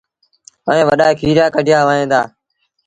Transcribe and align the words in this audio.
ائيٚݩ 0.69 0.87
وڏآ 0.89 1.07
کيريآ 1.19 1.45
ڪڍيآ 1.55 1.79
وهيݩ 1.87 2.09
دآ 2.11 2.21